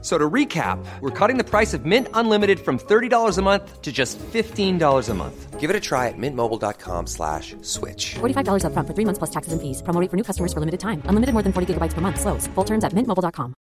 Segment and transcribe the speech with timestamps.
[0.00, 3.90] So to recap, we're cutting the price of Mint Unlimited from $30 a month to
[3.90, 5.58] just $15 a month.
[5.58, 8.14] Give it a try at mintmobile.com slash switch.
[8.20, 9.82] $45 upfront for three months plus taxes and fees.
[9.82, 11.02] Promo rate for new customers for limited time.
[11.08, 12.20] Unlimited more than 40 gigabytes per month.
[12.20, 12.46] Slows.
[12.54, 13.54] Full terms at mintmobile.com.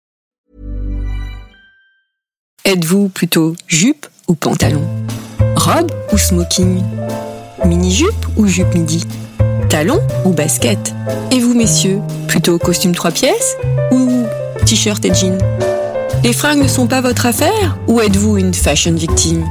[2.64, 4.82] Êtes-vous plutôt jupe ou pantalon?
[5.54, 6.82] Robe ou smoking?
[7.64, 9.04] Mini-jupe ou jupe midi?
[9.68, 10.94] Talon ou basket?
[11.30, 13.56] Et vous, messieurs, plutôt costume trois pièces
[13.92, 14.24] ou
[14.64, 15.38] t-shirt et jean
[16.24, 19.44] Les fringues ne sont pas votre affaire ou êtes-vous une fashion victime?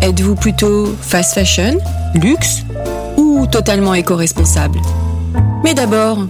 [0.00, 1.78] Êtes-vous plutôt fast fashion,
[2.14, 2.62] luxe
[3.18, 4.78] ou totalement éco-responsable?
[5.62, 6.20] Mais d'abord,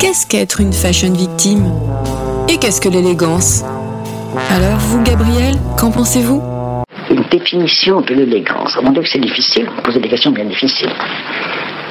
[0.00, 1.70] qu'est-ce qu'être une fashion victime?
[2.48, 3.62] Et qu'est-ce que l'élégance?
[4.48, 6.42] Alors vous, Gabriel, qu'en pensez-vous?
[7.10, 8.78] Une définition de l'élégance.
[8.82, 9.68] Mon avis, c'est difficile.
[9.76, 10.94] Vous posez des questions bien difficiles.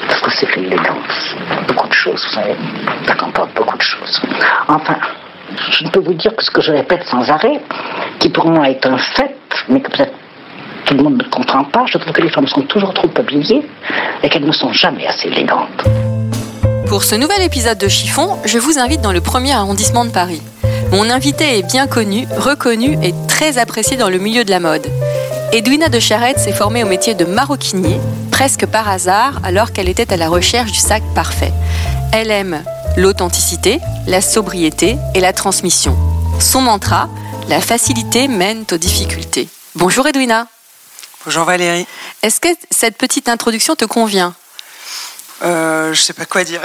[0.08, 1.36] Parce que c'est que l'élégance?
[1.67, 2.56] Beaucoup de choses, vous savez.
[3.06, 4.20] Ça comporte beaucoup de choses.
[4.67, 4.95] Enfin,
[5.72, 7.61] je ne peux vous dire que ce que je répète sans arrêt,
[8.19, 9.36] qui pour moi est un fait,
[9.67, 10.14] mais que peut-être
[10.86, 13.66] tout le monde ne comprend pas, je trouve que les femmes sont toujours trop habillées
[14.23, 15.83] et qu'elles ne sont jamais assez élégantes.
[16.88, 20.42] Pour ce nouvel épisode de Chiffon, je vous invite dans le premier arrondissement de Paris.
[20.92, 24.88] Mon invité est bien connu, reconnu et très apprécié dans le milieu de la mode.
[25.53, 28.00] Edwina de Charette s'est formée au métier de maroquinier,
[28.31, 31.53] presque par hasard, alors qu'elle était à la recherche du sac parfait.
[32.11, 32.64] Elle aime
[32.98, 35.98] l'authenticité, la sobriété et la transmission.
[36.40, 37.09] Son mantra,
[37.48, 39.48] la facilité mène aux difficultés.
[39.76, 40.48] Bonjour Edwina.
[41.26, 41.86] Bonjour Valérie.
[42.22, 44.34] Est-ce que cette petite introduction te convient?
[45.44, 46.62] Euh, Je sais pas quoi dire.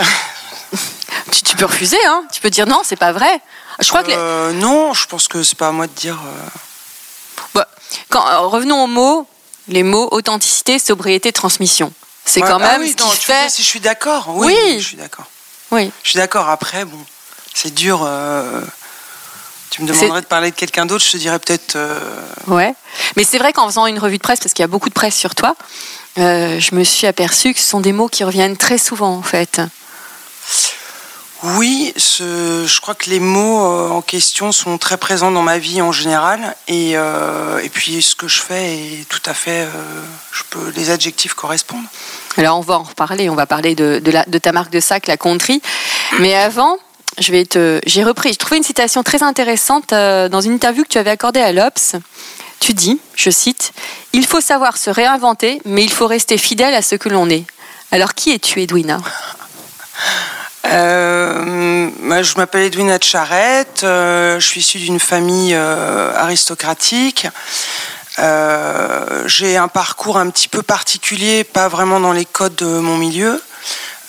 [1.32, 3.40] tu, tu, peux refuser, hein Tu peux dire non, c'est pas vrai.
[3.80, 4.16] Je crois que les...
[4.16, 6.18] euh, non, je pense que c'est pas à moi de dire.
[7.54, 7.68] Bah,
[8.08, 9.26] quand, euh, revenons aux mots,
[9.68, 11.92] les mots authenticité, sobriété, transmission.
[12.24, 13.50] C'est Ouais, quand ah même oui, ce non, qui fait.
[13.50, 14.28] si je suis d'accord?
[14.28, 14.80] Oui, Oui.
[14.80, 15.26] je suis d'accord.
[15.74, 15.90] Oui.
[16.02, 16.48] Je suis d'accord.
[16.48, 16.98] Après, bon,
[17.52, 18.02] c'est dur.
[18.04, 18.60] euh,
[19.70, 21.74] Tu me demanderais de parler de quelqu'un d'autre, je te dirais peut-être.
[21.76, 21.98] euh,
[22.46, 22.74] Ouais.
[23.16, 24.94] Mais c'est vrai qu'en faisant une revue de presse, parce qu'il y a beaucoup de
[24.94, 25.56] presse sur toi,
[26.18, 29.22] euh, je me suis aperçue que ce sont des mots qui reviennent très souvent en
[29.22, 29.60] fait.
[31.42, 35.58] Oui, ce- je crois que les mots euh, en question sont très présents dans ma
[35.58, 39.66] vie en général, et, et puis ce que je fais est tout à fait.
[40.32, 41.84] je peux les adjectifs correspondent.
[42.36, 44.00] Alors on va en reparler, on va parler de,
[44.38, 45.62] ta marque de sac, la Country.
[46.18, 46.78] Mais avant,
[47.18, 47.32] je
[47.86, 51.10] j'ai repris, j'ai trouvé une citation très intéressante euh, dans une interview que tu avais
[51.10, 51.96] accordée à l'Obs.
[52.60, 53.72] Tu dis, je cite,
[54.12, 57.44] Il faut savoir se réinventer, mais il faut rester fidèle à ce que l'on est.
[57.92, 58.98] Alors qui es-tu, Edwina?
[60.66, 61.90] Euh,
[62.22, 67.28] je m'appelle Edwina de Charette, euh, je suis issue d'une famille aristocratique.
[68.18, 72.96] Euh, J'ai un parcours un petit peu particulier, pas vraiment dans les codes de mon
[72.96, 73.42] milieu,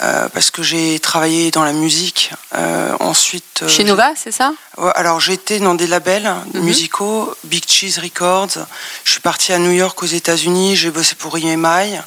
[0.01, 2.31] euh, parce que j'ai travaillé dans la musique.
[2.53, 4.51] Euh, ensuite, Chez Nova, c'est ça?
[4.77, 6.61] Ouais, alors j'étais dans des labels Mhm.
[6.63, 8.57] musicaux, Big Cheese Records.
[9.05, 11.97] Je suis partie à New York aux États-Unis, j'ai bossé pour EMI.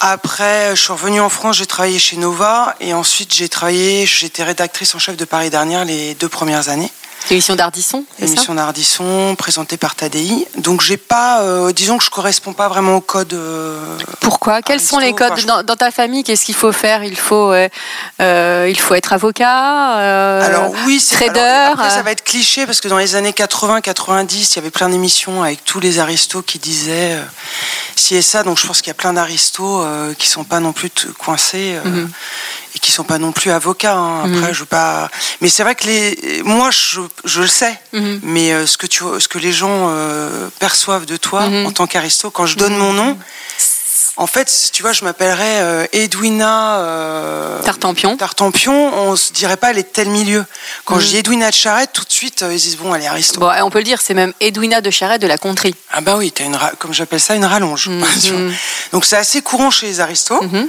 [0.00, 4.42] Après, je suis revenue en France, j'ai travaillé chez Nova et ensuite j'ai travaillé, j'étais
[4.44, 6.92] rédactrice en chef de Paris Dernière les deux premières années.
[7.30, 10.46] L'émission d'Ardisson, c'est ça Émission d'Ardisson, présentée par Tadei.
[10.58, 13.32] Donc j'ai pas, euh, disons que je correspond pas vraiment au code.
[13.34, 14.62] euh, Pourquoi?
[14.62, 16.22] Quels sont les codes enfin, je- dans, dans ta famille?
[16.22, 17.02] Qu'est-ce qu'il faut faire?
[17.02, 19.94] Il faut, euh, il faut être avocat,
[20.38, 21.40] Alors oui, c'est trader.
[21.40, 24.70] alors, après, ça va être cliché parce que dans les années 80-90, il y avait
[24.70, 27.18] plein d'émissions avec tous les aristos qui disaient
[27.96, 28.44] ci et ça.
[28.44, 29.84] Donc je pense qu'il y a plein d'aristos
[30.18, 32.08] qui sont pas non plus coincés Mhm.
[32.74, 33.96] et qui sont pas non plus avocats.
[33.96, 34.20] hein.
[34.20, 34.52] Après, Mhm.
[34.52, 35.10] je veux pas.
[35.40, 37.78] Mais c'est vrai que les, moi, je, je le sais.
[37.92, 38.20] Mhm.
[38.22, 41.66] Mais euh, ce que tu, ce que les gens euh, perçoivent de toi Mhm.
[41.66, 43.18] en tant qu'aristo, quand je donne mon nom.
[44.18, 48.16] En fait, tu vois, je m'appellerais euh, Edwina Tartampion.
[48.16, 50.44] Tartampion, on se dirait pas elle est de tel milieu.
[50.86, 51.00] Quand Mhm.
[51.02, 53.38] je dis Edwina de Charette, tout de suite ils disent bon, elle est aristo.
[53.40, 55.74] Bon, on peut le dire, c'est même Edwina de Charette de la Contrie.
[55.92, 57.88] Ah bah oui, t'as une comme j'appelle ça une rallonge.
[57.88, 58.04] Mhm.
[58.22, 58.40] Tu vois.
[58.92, 60.40] Donc c'est assez courant chez les aristos.
[60.42, 60.68] Mhm.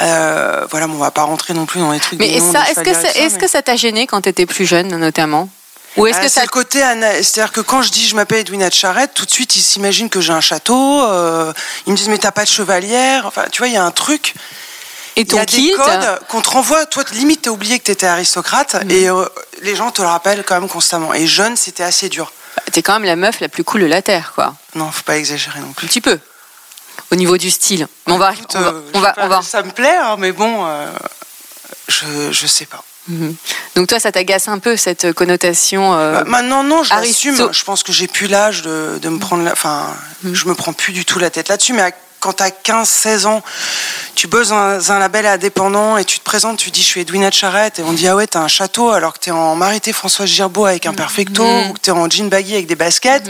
[0.00, 2.20] Euh, voilà, mais on va pas rentrer non plus dans les trucs.
[2.20, 4.46] Mais est-ce ça- que, ça- ça, est-ce mais- que ça t'a gêné quand tu étais
[4.46, 5.48] plus jeune, notamment?
[5.98, 6.42] Ou est-ce que c'est ça.
[6.42, 9.56] le côté, c'est-à-dire que quand je dis je m'appelle Edwina de Charette, tout de suite
[9.56, 11.02] ils s'imaginent que j'ai un château.
[11.04, 11.52] euh,
[11.86, 13.26] ils me disent mais t'as pas de chevalière?
[13.26, 14.34] Enfin, tu vois, il y a un truc.
[15.16, 16.86] Et Il y ton a des codes qu'on te renvoie.
[16.86, 18.90] Toi, limite, t'as oublié que t'étais aristocrate Mhm.
[18.92, 19.24] et euh,
[19.62, 21.12] les gens te le rappellent quand même constamment.
[21.12, 22.32] Et jeune, c'était assez dur.
[22.72, 24.54] T'es quand même la meuf la plus cool de la Terre, quoi.
[24.76, 25.86] Non, faut pas exagérer non Un plus.
[25.88, 26.18] petit peu.
[27.10, 27.88] Au niveau du style.
[28.06, 28.32] Mais on va.
[28.34, 30.16] Écoute, on va, euh, on je va, sais pas, on va- Ça me plaît, hein,
[30.18, 30.86] mais bon, euh,
[31.88, 32.84] je, je sais pas.
[33.08, 33.34] Mhm.
[33.74, 37.48] Donc toi, ça t'agace un peu cette connotation euh, Bah, maintenant, non, je l'assume.
[37.52, 39.44] Je pense que j'ai plus l'âge de, de me prendre.
[39.44, 39.86] la- Enfin,
[40.24, 40.34] Mhm.
[40.34, 41.72] je me prends plus du tout la tête là-dessus.
[41.72, 43.42] Mais à- quand t'as 15-16 ans,
[44.16, 47.30] tu bosses dans un label indépendant et tu te présentes, tu dis je suis Edwina
[47.30, 50.28] Charrette et on dit ah ouais t'as un château alors que t'es en Marité Françoise
[50.28, 51.70] Girbeau avec un perfecto Mhm.
[51.70, 53.22] ou que t'es en jean baggy avec des baskets.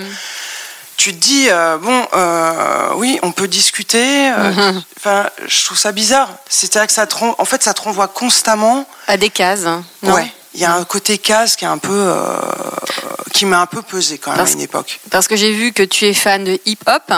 [0.98, 4.30] Tu te dis euh, bon euh, oui on peut discuter.
[4.32, 4.82] euh, Mhm.
[4.98, 6.28] Enfin je trouve ça bizarre.
[6.48, 9.64] C'est-à-dire que ça te ren- en fait ça te renvoie constamment à des cases.
[9.64, 12.14] hein, non Ouais, il y a un côté casse qui est un peu
[13.32, 14.98] qui m'a un peu pesé quand même Parce- à une époque.
[15.10, 17.12] Parce que j'ai vu que tu es fan de hip-hop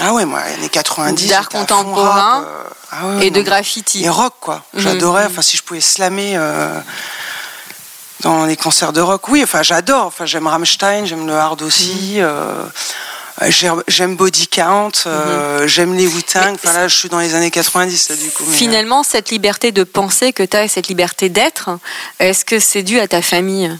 [0.00, 2.44] Ah ouais, moi années 90 D'art à contemporain rap,
[2.90, 4.02] ah ouais, et de graffiti.
[4.04, 4.64] et rock quoi.
[4.74, 4.80] Mhm.
[4.80, 6.36] J'adorais enfin si je pouvais slammer
[8.22, 9.28] dans les concerts de rock.
[9.28, 12.22] Oui, enfin j'adore, enfin j'aime Rammstein, j'aime le hard aussi Mhm.
[12.22, 12.64] euh,
[13.88, 16.54] j'aime- Body Count, euh, j'aime les Wu-Tang.
[16.54, 18.44] Enfin là, je suis dans les années 90 là, du coup.
[18.46, 21.70] mais, euh, Finalement, cette liberté de penser que tu as et cette liberté d'être,
[22.20, 23.76] est-ce que c'est dû à ta famille?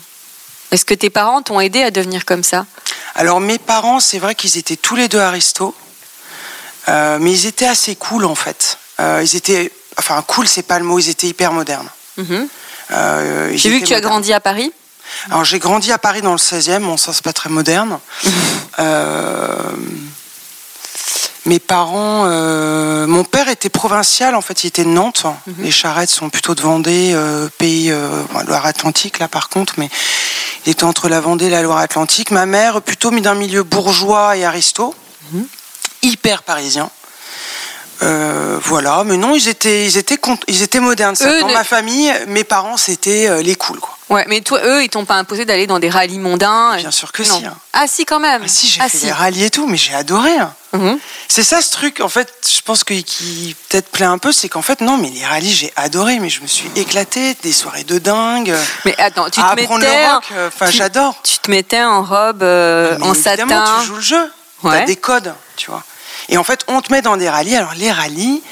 [0.73, 2.67] Est-ce que tes parents t'ont aidé à devenir comme ça?
[3.15, 5.75] Alors mes parents, c'est vrai qu'ils étaient tous les deux aristos,
[6.89, 8.79] euh, mais ils étaient assez cool en fait.
[8.99, 11.89] Ils étaient, enfin cool, c'est pas le mot, ils étaient hyper modernes.
[12.19, 12.49] Mhm.
[12.91, 14.73] J'ai vu que tu as grandi à Paris.
[15.31, 17.99] Alors j'ai grandi à Paris dans le 16e, bon ça c'est pas très moderne.
[18.79, 19.53] Euh,
[21.45, 25.27] mes parents, euh, mon père était provincial en fait, il était de Nantes.
[25.59, 29.91] Les charrettes sont plutôt de Vendée, euh, pays euh, Loire-Atlantique là par contre, mais
[30.65, 32.31] il était entre la Vendée et la Loire-Atlantique.
[32.31, 34.95] Ma mère plutôt mis d'un milieu bourgeois et aristo,
[36.03, 36.91] hyper parisien.
[38.03, 40.19] Euh, voilà, mais non, ils étaient, ils étaient,
[40.49, 41.15] ils étaient modernes.
[41.15, 41.41] ça.
[41.41, 43.97] Dans ne- ma famille, mes parents c'était euh, les cools quoi.
[44.11, 46.77] Ouais, mais toi, eux, ils t'ont pas imposé d'aller dans des rallyes mondains.
[46.77, 47.39] Bien sûr que Non.
[47.39, 47.57] si, hein.
[47.73, 48.43] Ah si, quand même.
[48.45, 49.05] Ah si, j'ai Ah, fait si.
[49.07, 50.37] des rallyes et tout, mais j'ai adoré.
[50.37, 50.53] hein.
[50.75, 50.99] Mhm.
[51.29, 54.51] C'est ça ce truc, en fait, je pense que qui peut-être plaît un peu, c'est
[54.51, 57.85] qu'en fait, non, mais les rallyes, j'ai adoré, mais je me suis éclaté, des soirées
[57.85, 58.55] de dingue.
[58.85, 59.87] Mais attends, tu te mettais,
[60.33, 61.15] euh, enfin, j'adore.
[61.25, 63.65] tu te mettais en robe euh, Mais en satin.
[63.81, 64.31] tu joues le jeu,
[64.63, 64.81] Ouais.
[64.81, 65.83] t'as des codes, tu vois.
[66.29, 67.57] Et en fait, on te met dans des rallyes.
[67.57, 68.43] Alors, les rallyes,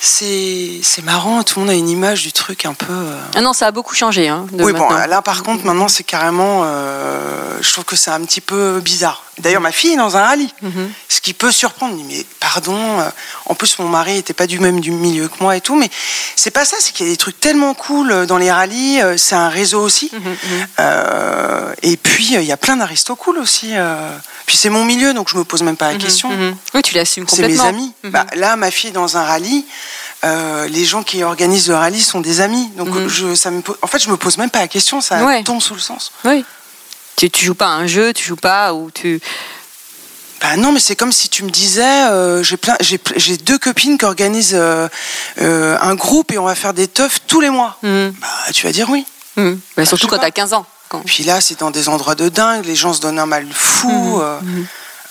[0.00, 2.92] c'est c'est marrant, tout le monde a une image du truc un peu.
[2.92, 4.28] euh, Ah non, ça a beaucoup changé.
[4.28, 6.62] Hein, de Oui, bon, là par contre, maintenant c'est carrément.
[6.64, 9.24] euh, je trouve que c'est un petit peu bizarre.
[9.40, 10.90] D'ailleurs, ma fille est dans un rallye, Mhm.
[11.08, 11.96] ce qui peut surprendre.
[12.08, 13.10] Mais pardon, euh,
[13.46, 15.90] en plus mon mari n'était pas du même du milieu que moi et tout, mais
[16.36, 19.34] c'est pas ça, c'est qu'il y a des trucs tellement cool dans les rallyes, c'est
[19.34, 20.10] un réseau aussi.
[20.12, 20.36] Mhm,
[20.78, 23.72] Euh, et puis, il y a plein d'aristos cool aussi.
[24.48, 26.30] Puis c'est mon milieu, donc je me pose même pas la question.
[26.30, 26.56] Mhm.
[26.72, 27.68] Oui, tu l'assumes C'est mes complètement.
[27.68, 27.92] amis.
[28.02, 28.10] Mhm.
[28.10, 29.64] Bah, là, ma fille est dans un rallye.
[30.24, 32.68] euh, les gens qui organisent le rallye sont des amis.
[32.78, 33.08] Donc, Mhm.
[33.08, 35.00] je, ça me, po- en fait, je me pose même pas la question.
[35.02, 35.44] Ça Ouais.
[35.44, 36.10] tombe sous le sens.
[36.24, 36.44] Oui.
[37.16, 39.20] Tu, tu joues pas à un jeu, tu joues pas ou tu.
[40.40, 43.36] Bah non, mais c'est comme si tu me disais, euh, j'ai plein, j'ai, pl- j'ai
[43.36, 44.88] deux copines qui organisent euh,
[45.40, 47.76] euh, un groupe et on va faire des teufs tous les mois.
[47.82, 48.14] Mhm.
[48.20, 49.04] Bah, tu vas dire oui.
[49.36, 49.60] Mhm.
[49.76, 50.64] Bah, surtout quand t'as 15 ans.
[51.04, 54.20] Puis là, c'est dans des endroits de dingue, les gens se donnent un mal fou.
[54.20, 54.40] euh,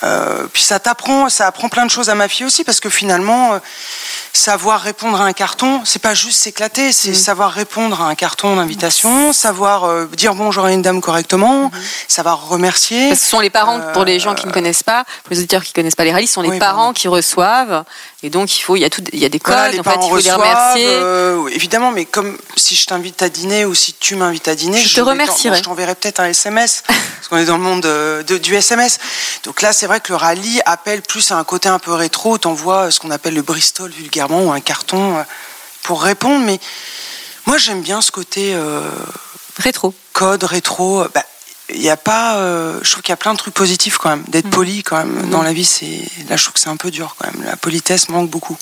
[0.02, 2.88] euh, puis ça t'apprend, ça apprend plein de choses à ma fille aussi, parce que
[2.90, 3.58] finalement, euh,
[4.32, 8.56] savoir répondre à un carton, c'est pas juste s'éclater, c'est savoir répondre à un carton
[8.56, 11.70] d'invitation, savoir euh, dire bonjour à une dame correctement,
[12.06, 13.08] savoir remercier.
[13.08, 15.38] Parce que ce sont les parents, pour les gens qui ne connaissent pas, pour les
[15.38, 16.92] auditeurs qui ne connaissent pas les rallyes, ce sont les Oui, parents pardon.
[16.92, 17.84] qui reçoivent.
[18.22, 19.80] Et donc, il, faut, il, y a tout, il y a des codes, Voilà, les
[19.80, 20.86] en fait, il faut les reçoivent, remercier.
[20.88, 24.54] euh, oui, évidemment, mais comme si je t'invite à dîner ou si tu m'invites à
[24.56, 25.58] dîner, Je te vais remercierai.
[25.58, 26.82] Je t'enverrai peut-être un SMS,
[27.28, 28.98] parce qu'on est dans le monde de- de- du SMS.
[29.44, 32.38] Donc là, c'est vrai que le rallye appelle plus à un côté un peu rétro.
[32.38, 35.22] T'envoies ce qu'on appelle le Bristol vulgairement ou un carton euh,
[35.82, 36.44] pour répondre.
[36.44, 36.58] Mais
[37.46, 38.80] moi, j'aime bien ce côté euh,
[39.58, 39.94] Rétro.
[40.12, 41.04] code rétro.
[41.14, 41.22] Bah,
[41.70, 44.08] il y a pas, euh, je trouve qu'il y a plein de trucs positifs quand
[44.10, 44.20] même.
[44.20, 44.30] Mm.
[44.30, 46.90] D'être poli quand même dans la vie, c'est là, je trouve que c'est un peu
[46.90, 47.44] dur quand même.
[47.44, 48.56] La politesse manque beaucoup.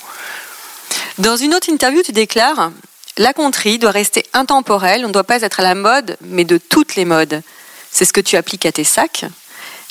[1.17, 2.71] Dans une autre interview, tu déclares
[3.17, 6.57] La conterie doit rester intemporelle, on ne doit pas être à la mode, mais de
[6.57, 7.41] toutes les modes.
[7.97, 9.25] C'est ce que tu appliques à tes sacs.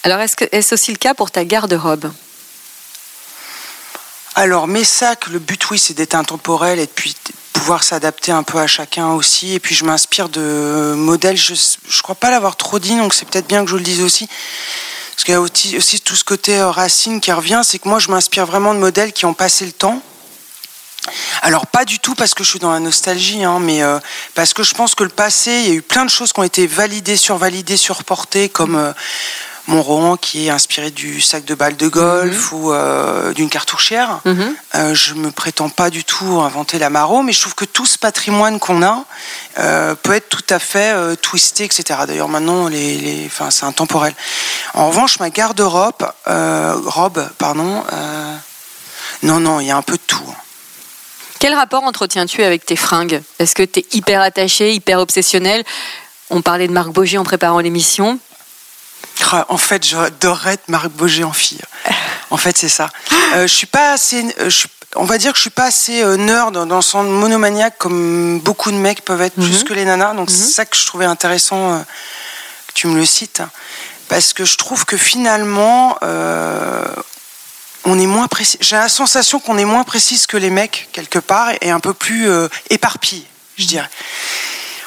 [0.04, 2.12] Alors, est-ce est-ce aussi le cas pour ta garde-robe?
[4.36, 7.16] Alors, mes sacs, le but, oui, c'est d'être intemporel et puis
[7.52, 9.54] pouvoir s'adapter un peu à chacun aussi.
[9.54, 13.28] Et puis, je m'inspire de modèles, je ne crois pas l'avoir trop dit, donc c'est
[13.28, 14.28] peut-être bien que je le dise aussi.
[15.16, 17.88] Parce qu'il y a aussi, aussi tout ce côté euh, racine qui revient, c'est que
[17.88, 20.00] moi, je m'inspire vraiment de modèles qui ont passé le temps.
[21.42, 23.98] Alors pas du tout parce que je suis dans la nostalgie, hein, mais euh,
[24.34, 26.40] parce que je pense que le passé, il y a eu plein de choses qui
[26.40, 28.92] ont été validées, survalidées, surportées, comme euh,
[29.68, 34.20] mon Rohan qui est inspiré du sac de balle de golf ou euh, d'une cartouchière.
[34.24, 34.54] Mhm.
[34.76, 37.86] Euh, je me prétends pas du tout inventer la maro, mais je trouve que tout
[37.86, 39.04] ce patrimoine qu'on a
[40.02, 42.00] peut être tout à fait twisté, etc.
[42.06, 44.14] D'ailleurs, maintenant, les, les, enfin, c'est intemporel.
[44.74, 47.82] En revanche, ma garde-robe, robe, pardon,
[49.22, 50.22] non, non, il y a un peu de tout.
[50.28, 50.34] hein.
[51.38, 53.22] Quel rapport entretiens-tu avec tes fringues?
[53.38, 55.64] Est-ce que tu es hyper attaché, hyper obsessionnel?
[56.30, 58.18] On parlait de Marc Boger en préparant l'émission.
[59.32, 61.60] Ah, En fait, j'adorerais être Marc Boger en fille.
[62.28, 62.88] En fait, c'est ça.
[63.36, 64.24] Euh, je suis pas assez.
[64.40, 66.82] euh, je suis- on va dire que je suis pas assez euh, nerd dans, le
[66.82, 70.12] sens monomaniaque comme beaucoup de mecs peuvent être, plus que les nanas.
[70.14, 71.78] Donc c'est ça que je trouvais intéressant euh,
[72.66, 73.42] que tu me le cites,
[74.08, 75.96] parce que je trouve que finalement.
[76.02, 76.84] euh,
[77.86, 78.58] on est moins précis.
[78.60, 81.94] J'ai la sensation qu'on est moins précise que les mecs quelque part et un peu
[81.94, 83.24] plus euh, éparpillé,
[83.56, 83.88] je dirais.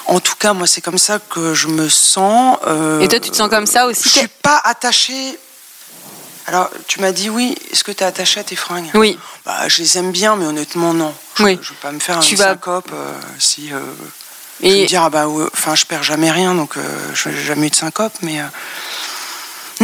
[0.05, 2.57] En tout cas, moi, c'est comme ça que je me sens.
[2.67, 5.37] euh, Et toi, tu te sens comme ça aussi Je suis pas attachée.
[6.47, 7.55] Alors, tu m'as dit oui.
[7.71, 8.89] Est-ce que tu es attachée à tes fringues?
[8.95, 9.19] Oui.
[9.45, 11.13] Bah, je les aime bien, mais honnêtement, non.
[11.35, 11.59] Je, Oui.
[11.61, 13.71] je vais pas me faire Tu une vas- syncope euh, si.
[13.71, 13.79] euh,
[14.61, 16.73] je vais Et me dire ah bah ouais, enfin je perds jamais rien donc
[17.13, 18.41] je n'ai jamais eu de syncope mais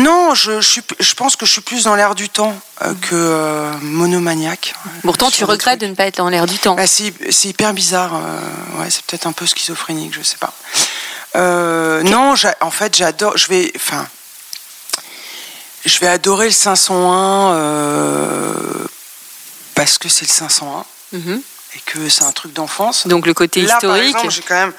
[0.05, 2.93] non je, je suis je pense que je suis plus dans l'air du temps euh,
[3.01, 6.75] que euh, monomaniaque pourtant, tu regrettes de ne pas être dans l'air du temps.
[6.75, 8.13] Bah, c'est c'est hyper bizarre.
[8.15, 10.53] euh, ouais, c'est peut-être un peu schizophrénique, je sais pas.
[12.03, 13.35] Non, j'a- en fait, j'adore.
[13.37, 14.07] Je vais, enfin,
[15.85, 18.87] je vais adorer le 501 euh,
[19.75, 21.41] parce que c'est le 501 Mhm.
[21.75, 23.07] et que c'est un truc d'enfance.
[23.07, 24.15] Donc le côté Là, par historique.
[24.15, 24.73] exemple, j'ai quand même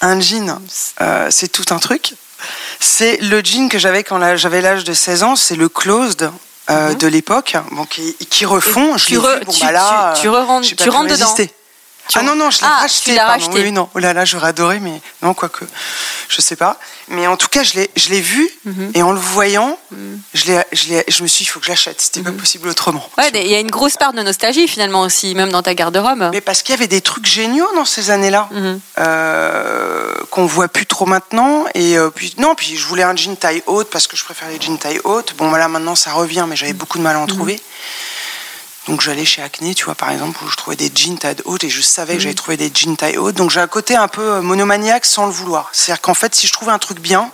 [0.00, 0.60] un jean.
[1.30, 2.14] c'est tout un truc.
[2.80, 5.36] C'est le jean que j'avais quand j'avais l'âge de 16 ans.
[5.36, 6.30] C'est le closed.
[6.70, 8.96] euh, de l'époque, bon, qui, qui refont.
[8.96, 11.34] Je tu re- vu, bon, tu- bah là, tu- tu tu rentres dedans.
[12.14, 13.14] ah non, non, je l'ai Ah, racheté.
[13.16, 13.32] pardon.
[13.44, 13.62] racheté.
[13.64, 13.90] Oui, non.
[13.94, 15.66] Oh là là, j'aurais adoré, mais non, quoique.
[16.30, 16.78] Je sais pas.
[17.08, 18.92] Mais en tout cas, je l'ai, je vu, Mhm.
[18.94, 19.78] et en le voyant,
[20.32, 22.00] je, l'ai, je, l'ai- je me suis dit, il faut que je l'achète.
[22.00, 22.32] C'était Mhm.
[22.34, 23.06] pas possible autrement.
[23.18, 26.30] Ouais, il y a une grosse part de nostalgie finalement aussi, même dans ta garde-robe.
[26.32, 28.80] Mais parce qu'il y avait des trucs géniaux dans ces années-là, Mhm.
[29.00, 30.03] euh,
[30.34, 31.64] qu'on voit plus trop maintenant.
[31.74, 34.48] Et euh, puis, non, puis je voulais un jean taille haute parce que je préfère
[34.48, 35.34] les jeans taille haute.
[35.36, 37.60] Bon, voilà, maintenant ça revient, mais j'avais beaucoup de mal à en trouver.
[38.88, 41.62] Donc j'allais chez Acne, tu vois, par exemple, où je trouvais des jeans taille haute
[41.62, 43.36] et je savais que j'allais trouver des jeans taille haute.
[43.36, 45.70] Donc j'ai un côté un peu euh, monomaniaque sans le vouloir.
[45.72, 47.30] C'est-à-dire qu'en fait, si je trouvais un truc bien,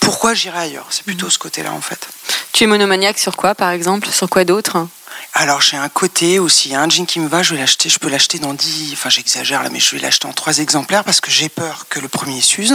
[0.00, 0.86] pourquoi j'irais ailleurs?
[0.88, 2.08] C'est plutôt ce côté-là, en fait.
[2.52, 4.08] Tu es monomaniaque sur quoi par exemple?
[4.08, 4.88] Sur quoi d'autre?
[5.34, 7.60] Alors j'ai un côté aussi, il y a un jean qui me va, je vais
[7.60, 10.58] l'acheter, je peux l'acheter dans 10, enfin j'exagère là, mais je vais l'acheter en trois
[10.58, 12.74] exemplaires parce que j'ai peur que le premier s'use.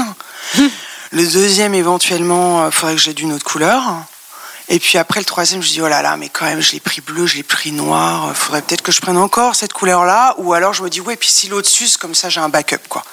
[1.12, 3.82] le deuxième éventuellement, il faudrait que j'ai d'une autre couleur.
[4.70, 6.80] Et puis après le troisième, je dis oh là là, mais quand même je l'ai
[6.80, 10.36] pris bleu, je l'ai pris noir, il faudrait peut-être que je prenne encore cette couleur-là,
[10.38, 12.88] ou alors je me dis ouais, puis si l'autre s'use, comme ça j'ai un backup
[12.88, 13.04] quoi.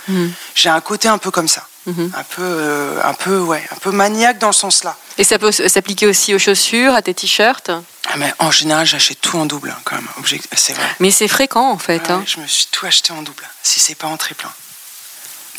[0.55, 3.91] J'ai un côté un peu comme ça, un peu, euh, un peu ouais, un peu
[3.91, 4.97] maniaque dans le sens là.
[5.17, 7.71] Et ça peut s'appliquer aussi aux chaussures, à tes t-shirts?
[8.11, 10.09] Ah, mais en général, j'achète tout en double hein, quand même.
[10.55, 10.87] C'est vrai.
[11.01, 12.11] Mais c'est fréquent en fait.
[12.11, 12.23] Hein.
[12.27, 14.47] je me suis tout acheté en double, si c'est pas en triple.
[14.47, 14.53] hein.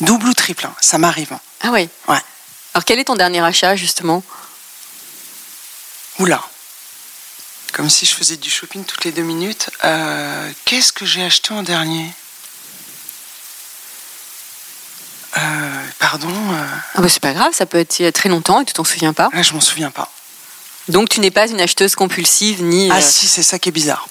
[0.00, 1.32] Double ou triple, ça m'arrive.
[1.32, 1.40] hein.
[1.62, 1.88] Ah ouais?
[2.08, 2.18] Ouais.
[2.74, 4.22] Alors quel est ton dernier achat justement?
[6.18, 6.42] Oula.
[7.72, 9.70] Comme si je faisais du shopping toutes les deux minutes.
[9.84, 12.10] Euh, Qu'est-ce que j'ai acheté en dernier?
[15.38, 15.40] Euh,
[15.98, 16.64] Pardon, euh,
[16.96, 18.72] Ah bah c'est pas grave, ça peut être il y a très longtemps et tu
[18.72, 19.28] t'en souviens pas.
[19.40, 20.10] je m'en souviens pas.
[20.88, 22.90] Donc tu n'es pas une acheteuse compulsive ni.
[22.90, 24.08] Ah euh, si, c'est ça qui est bizarre.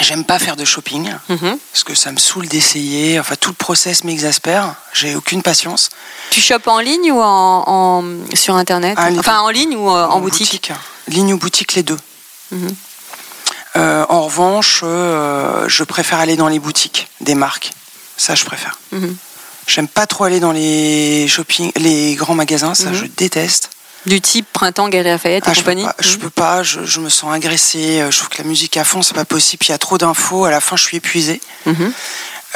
[0.00, 1.58] J'aime pas faire de shopping mhm.
[1.72, 3.20] parce que ça me saoule d'essayer.
[3.20, 4.74] Enfin, tout le process m'exaspère.
[4.92, 5.90] J'ai aucune patience.
[6.30, 10.20] Tu shoppes en ligne ou en, en- sur internet Ah, Enfin en ligne ou en,
[10.20, 10.72] boutique,
[11.08, 11.98] Ligne ou boutique, les deux.
[12.50, 12.74] Mhm.
[13.76, 17.72] Euh, en revanche, euh, je préfère aller dans les boutiques des marques.
[18.16, 18.78] Ça, je préfère.
[18.92, 19.16] Mhm.
[19.66, 22.74] J'aime pas trop aller dans les shopping, les grands magasins.
[22.74, 22.94] Ça, Mhm.
[22.94, 23.70] je déteste.
[24.04, 25.94] Du type Printemps, Galerie Lafayette Ah, et je peux compagnie pas.
[26.00, 26.18] Je Mhm.
[26.18, 26.62] peux pas.
[26.64, 28.00] Je, je me sens agressée.
[28.00, 29.64] euh, Je trouve que la musique à fond, c'est pas possible.
[29.66, 30.44] Il y a trop d'infos.
[30.44, 31.40] À la fin, je suis épuisée.
[31.66, 31.92] Mhm.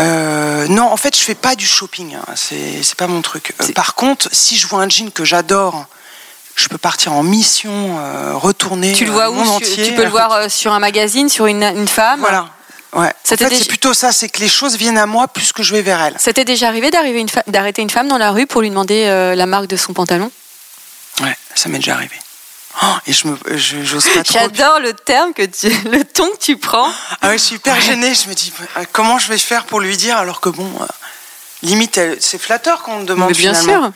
[0.00, 2.14] Euh, non, en fait, je fais pas du shopping.
[2.16, 2.24] hein.
[2.34, 3.54] C'est c'est pas mon truc.
[3.62, 5.86] Euh, par contre, si je vois un jean que j'adore,
[6.56, 8.92] je peux partir en mission, euh, retourner.
[8.92, 9.86] Tu le vois où entier.
[9.88, 12.48] Tu peux le voir sur un magazine, sur une, une femme Voilà.
[12.96, 13.12] Ouais.
[13.24, 15.28] Ça en t'est fait, déjà- c'est plutôt ça, c'est que les choses viennent à moi
[15.28, 16.16] plus que je vais vers elles.
[16.18, 18.70] Ça t'est déjà arrivé d'arriver une fa- d'arrêter une femme dans la rue pour lui
[18.70, 20.30] demander euh, la marque de son pantalon?
[21.22, 22.16] Ouais, ça m'est déjà arrivé.
[22.82, 24.32] Oh, et je me, je- j'ose pas trop.
[24.38, 26.90] J'adore le terme que tu, le ton que tu prends.
[27.22, 28.14] Ah ouais, je suis hyper gênée.
[28.14, 30.86] Je me dis euh, comment je vais faire pour lui dire alors que bon, euh,
[31.62, 33.28] limite, c'est flatteur qu'on me demande.
[33.28, 33.82] Mais bien finalement.
[33.84, 33.92] sûr.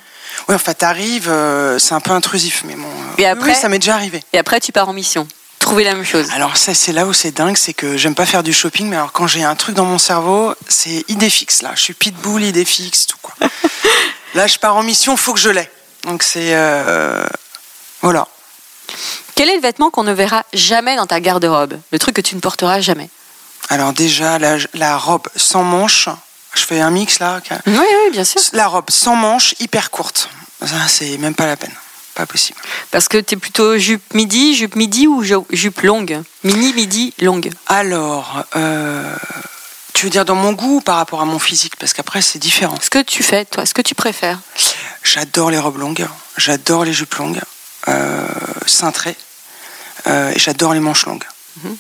[0.49, 2.88] Ouais, enfin, t'arrives, euh, c'est un peu intrusif, mais bon.
[3.19, 4.23] Et oui, après- oui, ça m'est déjà arrivé.
[4.33, 5.26] Et après, tu pars en mission.
[5.61, 6.26] Trouver la même chose.
[6.33, 8.97] Alors ça, c'est là où c'est dingue, c'est que j'aime pas faire du shopping, mais
[8.97, 11.73] alors quand j'ai un truc dans mon cerveau, c'est idée fixe là.
[11.76, 13.35] Je suis pitbull, idée fixe, tout quoi.
[14.35, 15.71] là, je pars en mission, faut que je l'ai.
[16.05, 17.25] Donc c'est euh,
[18.00, 18.26] voilà.
[19.35, 21.79] Quel est le vêtement qu'on ne verra jamais dans ta garde-robe?
[21.93, 23.11] Le truc que tu ne porteras jamais?
[23.69, 26.09] Alors déjà, la, la robe sans manches,
[26.55, 27.40] je fais un mix là.
[27.67, 28.40] Oui, oui, bien sûr.
[28.55, 30.31] La robe sans manches, hyper courte.
[30.64, 31.75] Ça, c'est même pas la peine.
[32.21, 32.59] Pas possible.
[32.91, 36.21] Parce que tu es plutôt jupe midi, jupe midi ou ju- jupe longue?
[36.45, 37.50] Mini, midi, longue.
[37.67, 39.17] Alors, euh,
[39.95, 41.77] Tu veux dire dans mon goût par rapport à mon physique?
[41.77, 42.75] Parce qu'après, c'est différent.
[42.83, 44.39] Ce que tu fais, toi, ce que tu préfères?
[45.03, 47.41] J'adore les robes longues, j'adore les jupes longues,
[47.89, 48.27] euh,
[48.67, 49.17] cintrées,
[50.07, 51.25] euh, et j'adore les manches longues.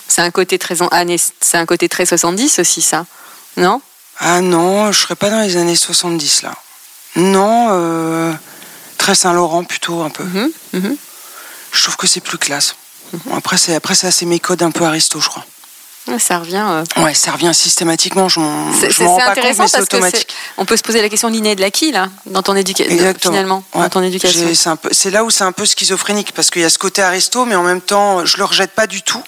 [0.08, 3.04] C'est un côté très en- année- c'est un côté très 70 aussi, ça.
[3.58, 3.80] Non?
[4.18, 6.54] Ah non, je serais pas dans les années 70 là.
[7.16, 8.32] Non, euh,
[9.00, 10.22] très Saint-Laurent plutôt un peu.
[10.24, 10.96] Mhm, mhm.
[11.72, 12.76] Je trouve que c'est plus classe.
[13.34, 15.44] Après, c'est après c'est mes codes un peu aristo, je crois.
[16.08, 16.64] Ouais, Ça revient.
[16.68, 18.28] euh, Ouais, ça revient systématiquement.
[18.28, 20.28] Je m'en rends pas compte, mais c'est automatique.
[20.56, 23.14] on peut se poser la question de l'inné de l'acquis là, dans ton éducation.
[23.20, 23.82] Finalement, Ouais.
[23.82, 24.48] dans ton éducation.
[24.92, 27.54] C'est là où c'est un peu schizophrénique parce qu'il y a ce côté aristo, mais
[27.54, 29.22] en même temps, je le rejette pas du tout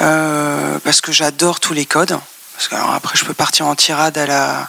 [0.00, 2.16] Euh, parce que j'adore tous les codes.
[2.54, 4.68] Parce que alors après, je peux partir en tirade à la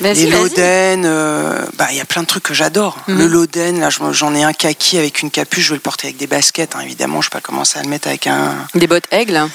[0.00, 1.04] les loden.
[1.06, 2.96] euh, bah, il y a plein de trucs que j'adore.
[3.08, 3.18] Mhm.
[3.18, 5.64] Le loden, là, je- j'en ai un kaki avec une capuche.
[5.64, 7.20] Je vais le porter avec des baskets, hein, évidemment.
[7.20, 8.54] Je vais pas commencer à le mettre avec un.
[8.74, 9.48] Des bottes aigles.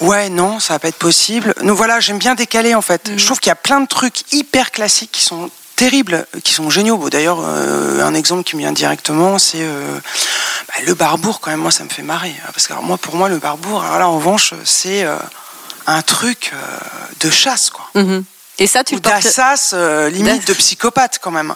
[0.00, 1.54] Ouais, non, ça va pas être possible.
[1.62, 3.10] Donc voilà, j'aime bien décaler en fait.
[3.16, 6.70] Je trouve qu'il y a plein de trucs hyper classiques qui sont terribles, qui sont
[6.70, 6.96] géniaux.
[6.96, 9.98] Bon, D'ailleurs, euh, un exemple qui me vient directement, c'est euh,
[10.68, 11.40] bah, le barbour.
[11.40, 12.34] Quand même, moi, ça me fait marrer.
[12.52, 15.16] Parce que alors, moi, pour moi, le barbour, alors là, en revanche, c'est euh,
[15.86, 16.52] un truc
[17.20, 17.88] de chasse, quoi.
[17.94, 18.24] Mhm.
[18.62, 19.22] Et ça, tu Ou portes.
[19.22, 21.54] d'assas, euh, limite de psychopathe quand même.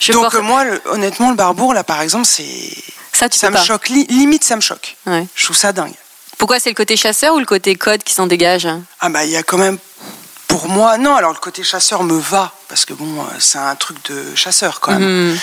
[0.00, 2.74] Je Donc porte- moi, le- honnêtement, le barbour, là, par exemple, c'est
[3.12, 3.64] ça, tu ça peux me pas.
[3.64, 3.88] choque.
[3.88, 4.96] Li- limite, ça me choque.
[5.06, 5.26] Ouais.
[5.34, 5.94] Je trouve ça dingue.
[6.36, 8.68] Pourquoi c'est le côté chasseur ou le côté code qui s'en dégage?
[9.00, 9.78] Ah bah il y a quand même
[10.46, 13.74] pour moi non alors le côté chasseur me va parce que bon euh, c'est un
[13.74, 15.30] truc de chasseur quand même.
[15.32, 15.38] Mhm.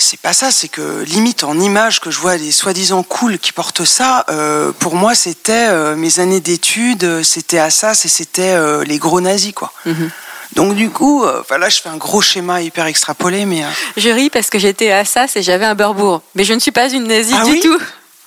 [0.00, 3.52] C'est pas ça c'est que limite en image que je vois des soi-disant cool qui
[3.52, 8.84] portent ça euh, pour moi c'était euh, mes années d'études c'était Assas et c'était euh,
[8.84, 9.72] les gros nazis quoi.
[9.86, 10.10] Mhm.
[10.54, 13.64] Donc du coup enfin, là je fais un gros schéma hyper extrapolé mais
[13.96, 16.22] Je ris parce que j'étais Assas et j'avais un beurbourg.
[16.36, 17.78] Mais je ne suis pas une nazie Ah du oui tout.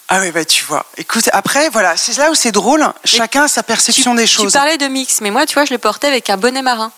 [0.10, 3.48] ah ouais bah tu vois écoute après voilà c'est là où c'est drôle chacun a
[3.48, 4.52] sa perception des Tu choses.
[4.54, 6.92] parlais de mix, mais moi, tu vois, je le portais avec un bonnet marin.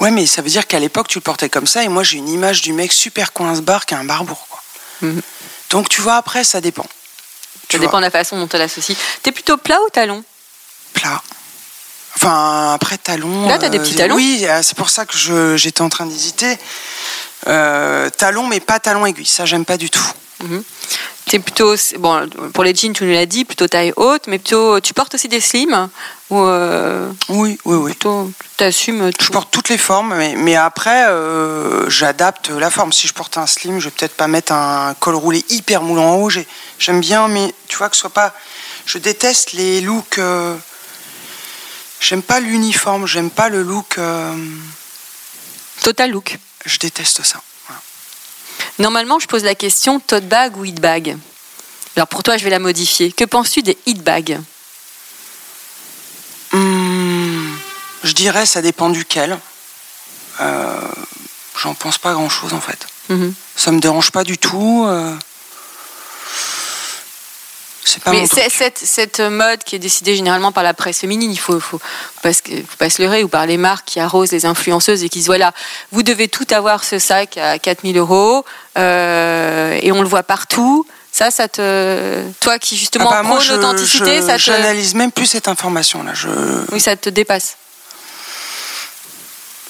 [0.00, 2.18] Ouais, mais ça veut dire qu'à l'époque, tu le portais comme ça, et moi, j'ai
[2.18, 4.62] une image du mec super coince-barre qui a un barbour, quoi.
[5.02, 5.22] Mhm.
[5.70, 6.86] Donc, tu vois, après, ça dépend.
[7.68, 8.96] Tu Ça vois, dépend de la façon dont tu l'associes.
[9.22, 10.22] T'es plutôt plat ou talon?
[10.92, 11.22] Plat.
[12.14, 13.48] Enfin, après, talon.
[13.48, 14.14] Là, t'as des petits talons?
[14.14, 16.56] Oui, euh, c'est pour ça que j'étais en train d'hésiter.
[17.46, 19.26] Euh, talon, mais pas talon aiguille.
[19.26, 20.06] Ça, j'aime pas du tout.
[21.26, 24.80] T'es plutôt, bon, pour les jeans, tu nous l'as dit, plutôt taille haute, mais plutôt,
[24.80, 25.88] tu portes aussi des slims?
[26.30, 27.90] Ou euh, Oui, oui, oui.
[27.92, 29.26] plutôt, t'assumes tout.
[29.26, 32.92] Je porte toutes les formes, mais, mais après, euh, j'adapte la forme.
[32.92, 36.14] Si je porte un slim, je vais peut-être pas mettre un col roulé hyper moulant
[36.14, 36.30] en haut.
[36.30, 36.46] J'ai-
[36.78, 38.34] J'aime bien, mais tu vois que ce soit pas.
[38.86, 40.18] Je déteste les looks.
[40.18, 40.56] euh,
[42.00, 43.96] J'aime pas l'uniforme, j'aime pas le look.
[43.98, 44.34] euh,
[45.82, 46.38] Total look.
[46.66, 47.40] Je déteste ça.
[47.68, 47.80] Voilà.
[48.78, 51.16] Normalement, je pose la question tote bag ou hit bag?
[51.96, 53.12] Alors pour toi, je vais la modifier.
[53.12, 54.40] Que penses-tu des hit bags
[56.52, 57.58] Hum,
[58.04, 59.38] je dirais, ça dépend duquel.
[60.40, 60.80] Euh,
[61.58, 62.86] J'en pense pas grand-chose en fait.
[63.08, 63.32] Mhm.
[63.56, 64.84] Ça me dérange pas du tout.
[64.88, 65.14] euh,
[68.04, 71.58] pas Mais cette, cette mode qui est décidée généralement par la presse féminine, il faut,
[71.60, 71.80] faut,
[72.22, 75.08] pas, se- faut pas se leurrer, ou par les marques qui arrosent les influenceuses et
[75.08, 75.52] qui disent voilà,
[75.92, 78.44] vous devez tout avoir ce sac à 4000 euros
[78.76, 80.86] euh, et on le voit partout.
[81.10, 82.22] Ça, ça te.
[82.40, 84.42] Toi qui justement Ah bah, prône je- l'authenticité, je- ça te.
[84.42, 86.12] J'analyse même plus cette information là.
[86.12, 86.28] Je,
[86.72, 87.56] Oui, ça te dépasse.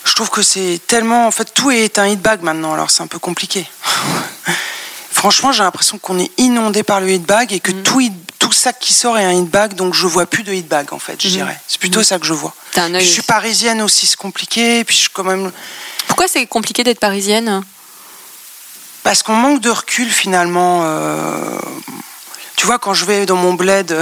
[0.07, 1.27] Je trouve que c'est tellement.
[1.27, 3.67] En fait, tout est un hit bag maintenant, alors c'est un peu compliqué.
[5.13, 7.83] Franchement, j'ai l'impression qu'on est inondé par le hit bag et que Mhm.
[7.83, 8.03] tout,
[8.39, 10.93] tout sac qui sort est un hit bag, donc je vois plus de hit bag
[10.93, 11.35] en fait, je Mhm.
[11.35, 11.61] dirais.
[11.67, 12.55] C'est plutôt ça que je vois.
[12.77, 14.85] Un je suis parisienne aussi, c'est compliqué.
[14.85, 15.51] Puis je quand même.
[16.07, 17.63] Pourquoi c'est compliqué d'être parisienne?
[19.03, 20.83] Parce qu'on manque de recul finalement.
[20.85, 21.59] euh,
[22.57, 23.97] Tu vois, quand je vais dans mon bled.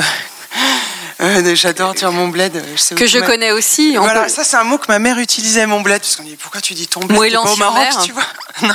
[1.21, 2.63] Euh, J'adore dire mon bled.
[2.75, 3.97] Je sais où Que je connais aussi.
[3.97, 6.37] Voilà, peut- ça c'est un mot que ma mère utilisait mon bled parce qu'on dit
[6.37, 7.57] pourquoi tu dis ton bled pas au.
[7.57, 8.23] Maroc, tu vois
[8.63, 8.75] Non.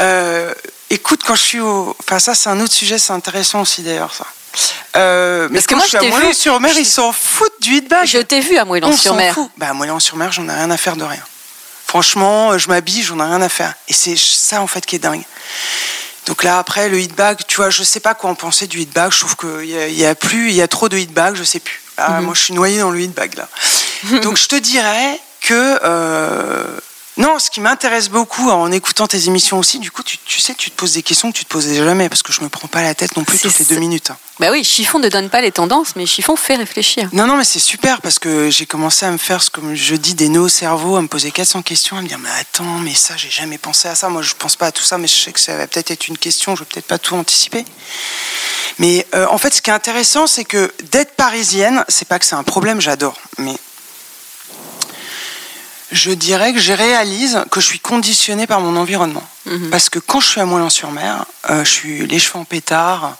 [0.00, 0.54] Euh,
[0.88, 4.14] écoute, quand je suis au, enfin ça c'est un autre sujet, c'est intéressant aussi d'ailleurs
[4.14, 4.26] ça.
[4.96, 7.60] Euh, mais Parce que moi, je suis je à t'ai vu- Moëlan-sur-Mer, ils s'en foutent
[7.60, 8.04] du hitbag.
[8.06, 9.36] Je t'ai vu à Moëlan-sur-Mer.
[9.56, 11.22] Bah, à Moëlan-sur-Mer, j'en ai rien à faire de rien.
[11.86, 13.74] Franchement, euh, je m'habille, j'en ai rien à faire.
[13.86, 15.22] Et c'est ça, en fait, qui est dingue.
[16.26, 19.12] Donc là, après, le hitbag, tu vois, je sais pas quoi en penser du hitbag.
[19.12, 21.34] Je trouve qu'il y, a- il y a plus, il y a trop de hitbag,
[21.36, 21.80] je sais plus.
[21.96, 23.48] Ah, Moi, je suis noyée dans le hitbag, là.
[24.22, 26.64] Donc, je te dirais que, euh,
[27.20, 30.54] Non, ce qui m'intéresse beaucoup en écoutant tes émissions aussi, du coup, tu, tu, sais,
[30.54, 32.66] tu te poses des questions que tu te posais jamais parce que je me prends
[32.66, 34.10] pas la tête non plus toutes les deux minutes.
[34.38, 37.10] Bah oui, Chiffon ne donne pas les tendances, mais Chiffon fait réfléchir.
[37.12, 39.96] Non, non, mais c'est super parce que j'ai commencé à me faire, ce comme je
[39.96, 42.78] dis, des nœuds au cerveau, à me poser 400 questions, à me dire, mais attends,
[42.78, 44.08] mais ça, j'ai jamais pensé à ça.
[44.08, 46.08] Moi, je pense pas à tout ça, mais je sais que ça va peut-être être
[46.08, 47.66] une question, je vais peut-être pas tout anticiper.
[48.78, 52.24] Mais euh, en fait, ce qui est intéressant, c'est que d'être parisienne, c'est pas que
[52.24, 53.56] c'est un problème, j'adore, mais
[55.92, 59.26] je dirais que je réalise que je suis conditionnée par mon environnement.
[59.46, 59.70] Mhm.
[59.70, 63.16] Parce que quand je suis à Moulin-sur-Mer, euh, je suis les cheveux en pétard.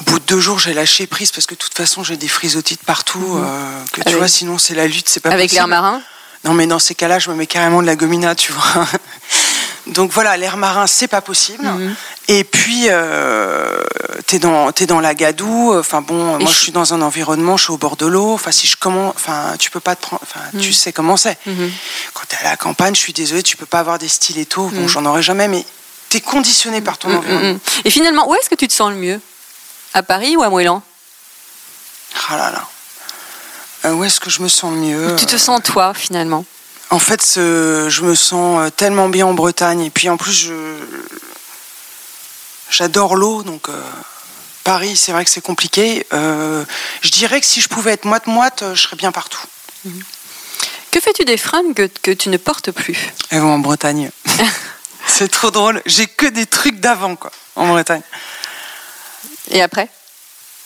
[0.00, 2.28] Au bout de deux jours, j'ai lâché prise parce que de toute façon, j'ai des
[2.28, 3.18] frisotites partout.
[3.18, 3.44] Mhm.
[3.44, 6.00] Euh, que tu vois, sinon c'est la lutte, c'est pas Avec l'air marin
[6.44, 8.86] Non, mais dans ces cas-là, je me mets carrément de la gomina, tu vois.
[9.86, 11.64] Donc voilà, l'air marin, c'est pas possible.
[11.64, 11.94] Mhm.
[12.28, 13.82] Et puis, euh,
[14.26, 15.74] t'es dans, es dans la gadoue.
[15.78, 18.32] Enfin bon, moi je suis dans un environnement, je suis au bord de l'eau.
[18.32, 20.22] Enfin, si je commence, enfin, tu peux pas te prendre.
[20.22, 20.72] Enfin, tu mhm.
[20.72, 21.38] sais comment c'est.
[21.46, 21.70] Mhm.
[22.14, 24.68] Quand t'es à la campagne, je suis désolée, tu peux pas avoir des stilettos.
[24.68, 25.64] Bon, j'en aurais jamais, mais
[26.08, 27.60] t'es conditionné par ton environnement.
[27.84, 29.20] Et finalement, où est-ce que tu te sens le mieux?
[29.94, 30.82] À Paris ou à Moëlan
[32.28, 32.68] Ah là là.
[33.84, 36.44] Euh, où est-ce que je me sens le mieux Tu te sens toi, finalement?
[36.90, 39.82] En fait, je me sens euh, tellement bien en Bretagne.
[39.82, 40.52] Et puis en plus, je,
[42.70, 43.82] j'adore l'eau, donc euh,
[44.64, 46.06] Paris, c'est vrai que c'est compliqué.
[46.12, 46.64] Euh,
[47.02, 49.40] je dirais que si je pouvais être moite-moite, je serais bien partout.
[49.84, 50.02] Mhm.
[50.90, 52.98] Que fais-tu des fringues que, que, tu ne portes plus?
[53.30, 54.10] Elles vont en Bretagne.
[55.06, 55.82] c'est trop drôle.
[55.86, 58.02] J'ai que des trucs d'avant, quoi, en Bretagne.
[59.50, 59.88] Et après?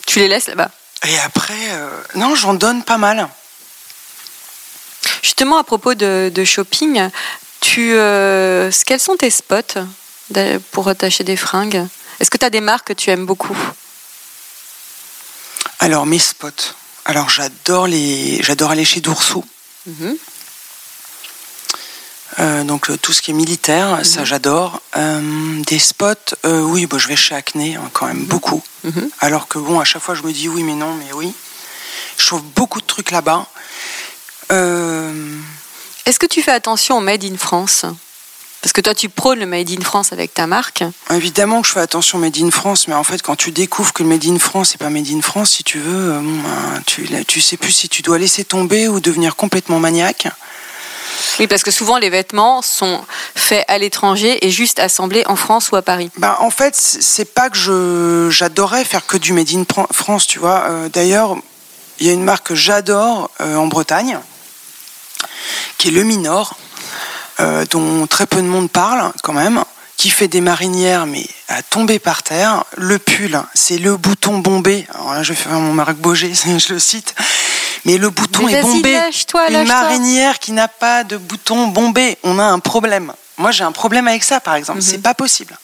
[0.06, 0.70] Tu les laisses là-bas?
[1.08, 1.54] Et après,
[2.14, 3.28] non, j'en donne pas mal.
[5.22, 7.08] Justement, à propos de, shopping,
[7.60, 9.80] tu, euh, quels sont tes spots?
[10.70, 11.86] Pour attacher des fringues
[12.20, 13.56] Est-ce que tu as des marques que tu aimes beaucoup?
[15.78, 16.74] Alors, mes spots.
[17.04, 19.44] Alors, j'adore les, j'adore aller chez Doursou.
[19.86, 20.16] Mhm.
[22.38, 24.26] Euh, donc tout ce qui est militaire, ça mhm.
[24.26, 24.80] j'adore.
[24.96, 28.26] Euh, des spots, oui, bah, je vais chez Acne hein, quand même mhm.
[28.26, 28.62] beaucoup.
[29.20, 31.32] Alors que bon, à chaque fois je me dis oui, mais non, mais oui.
[32.16, 33.46] Je trouve beaucoup de trucs là-bas.
[34.50, 35.36] Euh,
[36.04, 37.84] Est-ce que tu fais attention au Made in France?
[38.62, 40.84] Parce que toi, tu prônes le Made in France avec ta marque.
[41.10, 43.92] Évidemment que je fais attention au Made in France, mais en fait, quand tu découvres
[43.92, 46.82] que le Made in France, c'est pas Made in France, si tu veux, euh, ben,
[46.86, 50.28] tu, tu sais plus si tu dois laisser tomber ou devenir complètement maniaque.
[51.40, 55.72] Oui, parce que souvent les vêtements sont faits à l'étranger et juste assemblés en France
[55.72, 56.12] ou à Paris.
[56.18, 60.38] Ben, en fait, c'est pas que je j'adorais faire que du Made in France, tu
[60.38, 60.66] vois.
[60.68, 61.36] Euh, d'ailleurs,
[61.98, 64.18] il y a une marque que j'adore en Bretagne
[65.78, 66.56] qui est le Minor,
[67.42, 69.64] euh, dont très peu de monde parle quand même,
[69.96, 72.64] qui fait des marinières mais à tomber par terre.
[72.76, 74.86] Le pull, c'est le bouton bombé.
[74.94, 77.14] Alors là, je vais faire mon Marc Boger, je le cite.
[77.84, 78.98] Mais le bouton est bombé.
[79.48, 83.12] Une marinière qui n'a pas de bouton bombé, on a un problème.
[83.38, 84.82] Moi, j'ai un problème avec ça, par exemple.
[84.82, 85.02] C'est mhm.
[85.02, 85.56] pas possible.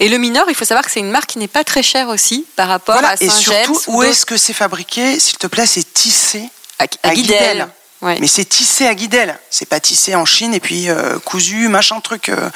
[0.00, 2.08] Et le Minor, il faut savoir que c'est une marque qui n'est pas très chère
[2.08, 3.28] aussi par rapport à Saint-James.
[3.28, 5.18] Et surtout, où est-ce que c'est fabriqué?
[5.18, 7.14] S'il te plaît, c'est tissé à, à,
[8.02, 9.38] mais c'est tissé à Guidel.
[9.50, 12.28] C'est pas tissé en Chine et puis euh, cousu, machin truc.
[12.28, 12.50] Euh,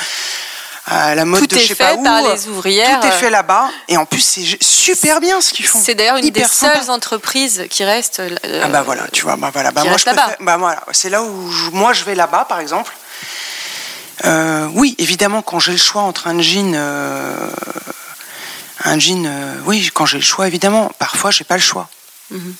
[0.87, 2.03] à la mode tout de je sais pas où.
[2.03, 3.01] Par les ouvrières.
[3.01, 3.71] Tout est fait là-bas.
[3.89, 5.81] Et en plus, c'est super bien ce qu'ils font.
[5.81, 8.21] C'est d'ailleurs une des seules entreprises qui reste.
[8.63, 9.71] ah bah voilà, tu vois, bah voilà.
[9.71, 12.93] Bah moi, je préfère, bah voilà, c'est là où moi je vais là-bas, par exemple.
[14.25, 16.75] Euh, oui, évidemment, quand j'ai le choix entre un jean,
[18.85, 19.31] un jean,
[19.67, 20.91] oui, quand j'ai le choix, évidemment.
[20.99, 21.89] Parfois, j'ai pas le choix.
[22.31, 22.55] Mhm.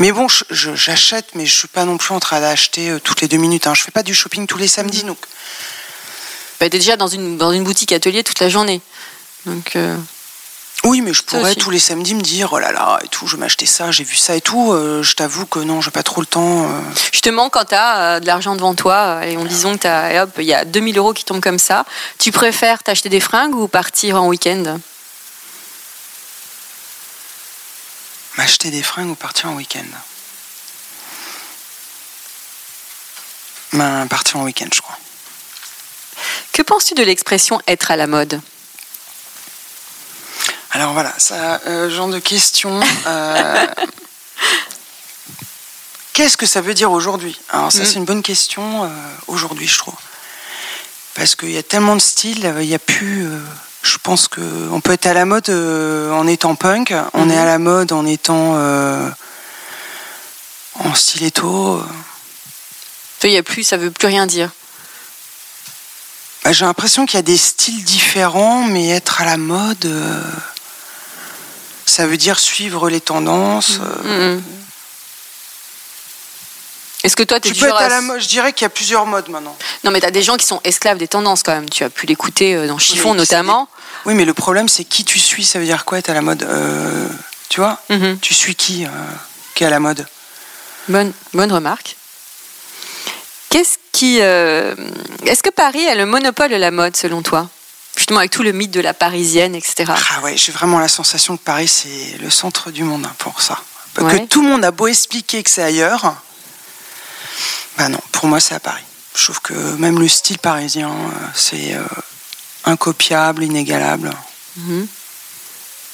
[0.00, 3.28] Mais bon, j'achète, mais je suis pas non plus en train d'acheter euh, toutes les
[3.28, 3.66] deux minutes.
[3.66, 3.74] Hein.
[3.74, 5.18] Je fais pas du shopping tous les samedis, donc.
[6.58, 8.80] Bah, t'es déjà dans une, dans une boutique atelier toute la journée.
[9.44, 9.76] Donc.
[9.76, 9.94] Euh,
[10.84, 13.36] oui, mais je pourrais tous les samedis me dire, oh là là, et tout, je
[13.36, 14.72] vais m'acheter ça, j'ai vu ça et tout.
[14.72, 16.66] Euh, je t'avoue que non, j'ai pas trop le temps.
[17.12, 20.64] Justement, quand tu as de l'argent devant toi, et on disons que il y a
[20.64, 21.84] 2000 euros qui tombent comme ça,
[22.18, 24.80] tu préfères t'acheter des fringues ou partir en week-end?
[28.40, 29.84] M'acheter des fringues ou partir en week-end
[33.74, 34.98] ben, Partir en week-end, je crois.
[36.54, 38.40] Que penses-tu de l'expression être à la mode
[40.70, 42.80] Alors voilà, ça, euh, genre de question.
[43.06, 43.66] Euh,
[46.14, 47.38] qu'est-ce que ça veut dire aujourd'hui?
[47.50, 47.84] Alors ça, mm.
[47.84, 48.88] c'est une bonne question euh,
[49.26, 49.98] aujourd'hui, je trouve.
[51.12, 53.28] Parce qu'il y a tellement de styles, il n'y a plus
[53.82, 57.38] je pense qu'on peut être à la mode euh, en étant punk, on est mhm.
[57.38, 59.08] à la mode en étant euh,
[60.74, 61.82] en stiletto.
[63.22, 64.50] Il y a plus, ça veut plus rien dire.
[66.44, 70.22] Bah, j'ai l'impression qu'il y a des styles différents, mais être à la mode, euh,
[71.84, 73.78] ça veut dire suivre les tendances.
[74.04, 74.42] Mhm.
[77.02, 78.20] Est-ce que toi, tu Tu peux être à la mode.
[78.20, 79.56] Je dirais qu'il y a plusieurs modes maintenant.
[79.84, 81.68] Non, mais tu as des gens qui sont esclaves des tendances quand même.
[81.68, 83.68] Tu as pu l'écouter euh, dans Chiffon notamment.
[84.06, 85.44] Oui, mais le problème, c'est qui tu suis.
[85.44, 87.08] Ça veut dire quoi être à la mode Euh,
[87.48, 87.78] Tu vois?
[87.88, 88.18] Mhm.
[88.20, 88.88] Tu suis qui euh,
[89.54, 90.06] qui est à la mode?
[90.88, 91.96] Bonne, bonne remarque.
[93.48, 94.18] Qu'est-ce qui.
[94.20, 94.74] euh,
[95.26, 97.48] Est-ce que Paris a le monopole de la mode selon toi?
[97.96, 99.84] Justement avec tout le mythe de la parisienne, etc.
[99.88, 103.42] Ah ouais, j'ai vraiment la sensation que Paris, c'est le centre du monde hein, pour
[103.42, 103.58] ça.
[103.98, 104.20] Ouais.
[104.20, 106.14] Que tout le monde a beau expliquer que c'est ailleurs.
[107.80, 108.84] Bah non, pour moi, c'est à Paris.
[109.14, 111.82] Je trouve que même le style parisien, euh, c'est euh,
[112.66, 114.10] incopiable, inégalable.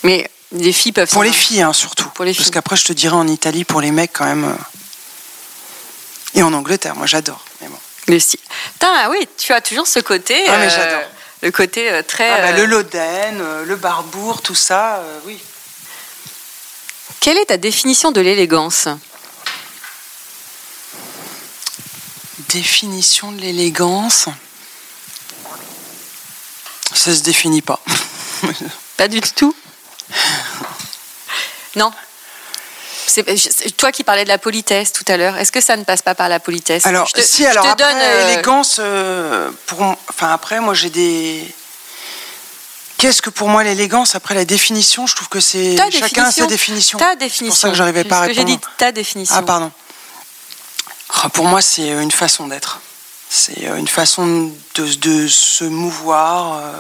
[0.03, 1.09] Mais les filles peuvent.
[1.09, 2.09] Pour les filles, hein, surtout.
[2.09, 4.47] Pour les Parce qu'après, je te dirais en Italie, pour les mecs, quand même.
[4.47, 7.45] euh, Et en Angleterre, moi, j'adore.
[7.61, 7.79] Mais bon.
[8.09, 8.41] Le style.
[8.73, 10.35] Putain, oui, tu as toujours ce côté.
[10.49, 11.09] Ah, mais euh, j'adore.
[11.43, 12.33] Le côté très.
[12.33, 15.39] Ah bah, euh, le Loden, le Barbour, tout ça, euh, oui.
[17.21, 18.89] Quelle est ta définition de l'élégance?
[22.49, 24.27] Définition de l'élégance.
[26.95, 27.81] Ça se définit pas.
[28.97, 29.55] Pas du tout.
[31.75, 31.93] Non.
[33.07, 35.37] C'est je- toi qui parlais de la politesse tout à l'heure.
[35.37, 36.87] Est-ce que ça ne passe pas par la politesse?
[36.87, 40.61] Alors, Je te- si, je alors te après, donne, euh, l'élégance, euh, pour, enfin après,
[40.61, 41.47] moi j'ai des.
[42.99, 46.33] Qu'est-ce que pour moi l'élégance Après la définition, je trouve que c'est ta chacun a
[46.33, 46.99] sa définition.
[46.99, 47.49] Ta C'est définition.
[47.53, 48.59] pour ça que j'arrivais pas à que J'ai répondre.
[48.59, 49.35] dit ta définition.
[49.37, 49.71] Ah pardon.
[51.11, 52.81] Ah, Pour moi, c'est une façon d'être.
[53.29, 56.73] C'est euh, une façon de, de se mouvoir, euh,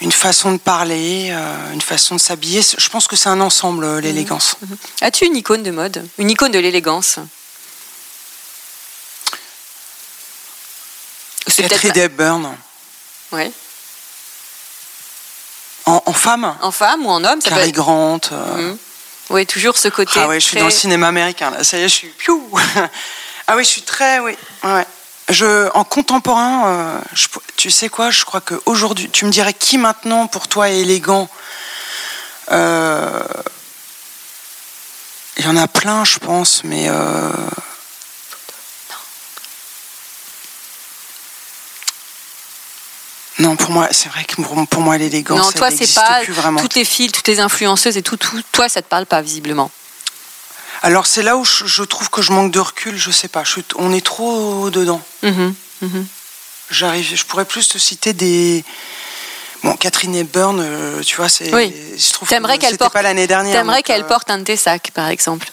[0.00, 2.62] une façon de parler, euh, une façon de s'habiller.
[2.62, 4.56] Je pense que c'est un ensemble, euh, l'élégance.
[5.02, 6.06] As-tu une icône de mode?
[6.18, 7.18] Une icône de l'élégance?
[11.46, 12.56] C'est Catherine Hepburn.
[13.32, 13.50] Ouais.
[15.86, 16.56] En, en femme?
[16.62, 17.72] En femme ou en homme, ça peut être.
[17.72, 18.20] Grant.
[18.32, 18.78] euh, Mhm.
[19.30, 20.20] Oui, toujours ce côté.
[20.20, 21.50] Ah ouais, je suis très- dans le cinéma américain.
[21.50, 21.64] Là.
[21.64, 22.08] Ça y est, je suis.
[22.08, 22.48] Piou
[23.46, 24.18] ah oui, je suis très.
[24.20, 24.36] Oui.
[24.64, 24.86] Ouais.
[25.28, 29.78] Je, en contemporain, euh, je- tu sais quoi Je crois qu'aujourd'hui, tu me dirais qui
[29.78, 31.28] maintenant pour toi est élégant
[32.52, 33.22] Euh,
[35.36, 36.86] Il y en a plein, je pense, mais.
[36.88, 37.30] euh,
[43.40, 46.60] Non, pour moi, c'est vrai que pour, moi, l'élégance, Non, toi, c'est pas plus vraiment.
[46.60, 48.40] toutes les filles, toutes les influenceuses et tout, tout.
[48.52, 49.70] Toi, ça te parle pas visiblement.
[50.82, 53.44] Alors c'est là où je, trouve que je manque de recul, je sais pas.
[53.44, 55.02] Je on est trop dedans.
[55.22, 56.06] Mhm, mhm.
[56.70, 58.64] J'arrive, je pourrais plus te citer des.
[59.62, 61.54] Bon, Catherine Hepburn, euh, tu vois, c'est.
[61.54, 61.74] Oui.
[61.98, 63.54] Je trouve T'aimerais que qu'elle porte- pas l'année dernière.
[63.54, 65.50] T'aimerais qu'elle euh, porte un de tes sacs, par exemple.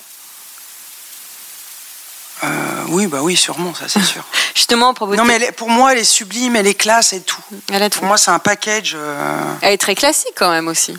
[2.43, 2.47] Euh,
[2.89, 4.23] oui, bah oui, sûrement, ça c'est sûr.
[4.55, 7.41] Justement, pour non, mais est- pour moi, elle est sublime, elle est classe et tout.
[7.71, 7.99] elle, a tout.
[7.99, 8.93] Pour moi, c'est un package.
[8.95, 10.95] euh, elle est très classique quand même aussi.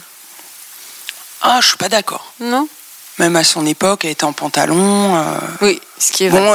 [1.42, 2.33] Ah, je suis pas d'accord.
[2.40, 2.68] Non
[3.18, 5.16] Même à son époque, elle était en pantalon.
[5.16, 6.40] euh, Oui, ce qui est vrai.
[6.40, 6.55] Bon,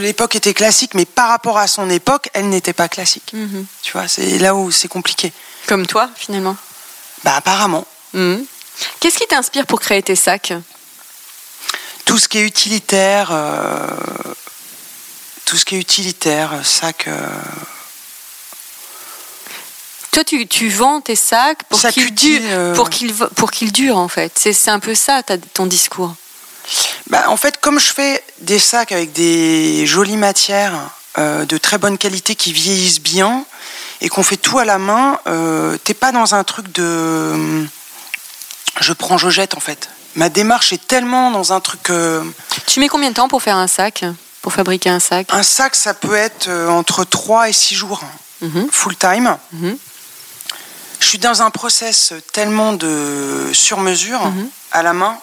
[0.00, 3.30] l'époque était classique, mais par rapport à son époque, elle n'était pas classique.
[3.34, 3.66] Mhm.
[3.82, 5.32] Tu vois, c'est là où c'est compliqué.
[5.66, 6.56] Comme toi, finalement.
[7.24, 7.86] Bah, apparemment.
[8.14, 8.44] Mhm.
[9.00, 10.54] Qu'est-ce qui t'inspire pour créer tes sacs?
[12.04, 13.86] Tout ce qui est utilitaire, euh,
[15.52, 17.20] tout ce qui est utilitaire, sac, euh,
[20.10, 22.74] Toi, tu, tu vends tes sacs pour Sac qu'ils durent, euh.
[22.74, 24.32] pour qu'ils vo- pour qu'ils durent en fait.
[24.34, 26.14] C'est un peu ça ton discours.
[27.10, 30.72] bah, en fait, comme je fais des sacs avec des jolies matières
[31.18, 33.44] euh, de très bonne qualité qui vieillissent bien
[34.00, 35.20] et qu'on fait tout à la main,
[35.84, 37.66] t'es pas dans un truc de
[38.80, 39.90] je prends, je jette en fait.
[40.14, 41.90] Ma démarche est tellement dans un truc.
[42.66, 44.06] Tu mets combien de temps pour faire un sac?
[44.42, 48.02] Pour fabriquer un sac un sac, ça peut être euh, entre 3 et 6 jours,
[48.40, 48.68] Mhm.
[48.72, 49.38] full time.
[49.52, 49.78] Mhm.
[51.00, 54.48] Je suis dans un process tellement de sur-mesure Mhm.
[54.72, 55.16] à la main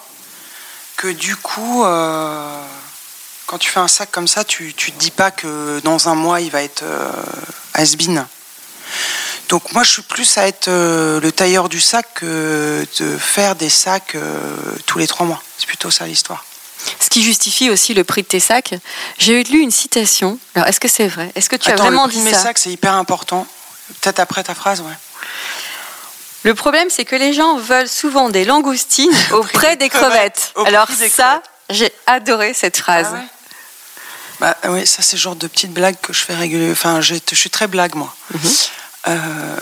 [0.96, 2.62] que du coup, euh,
[3.46, 6.14] quand tu fais un sac comme ça, tu, tu te dis pas que dans un
[6.14, 7.10] mois il va être euh,
[7.74, 8.24] has-been.
[9.50, 13.54] Donc moi je suis plus à être euh, le tailleur du sac que de faire
[13.56, 14.16] des sacs
[14.86, 15.42] tous les trois mois.
[15.58, 16.44] C'est plutôt ça l'histoire.
[17.00, 18.74] Ce qui justifie aussi le prix de tes sacs.
[19.18, 20.38] J'ai lu une citation.
[20.54, 21.30] Alors, est-ce que c'est vrai?
[21.34, 22.42] Est-ce que tu Attends, as vraiment le prix dit de mes ça?
[22.44, 23.46] sacs c'est hyper important.
[24.00, 24.94] Peut-être après ta phrase, ouais.
[26.42, 30.52] Le problème, c'est que les gens veulent souvent des langoustines au prix des crevettes.
[30.54, 33.08] Au Alors des ça, j'ai adoré cette phrase.
[33.10, 33.24] Ah ouais?
[34.40, 36.72] Bah oui, ça c'est le genre de petite blague que je fais régulièrement.
[36.72, 38.14] Enfin, je, je suis très blague moi.
[38.32, 38.50] Mhm.
[39.08, 39.56] Euh,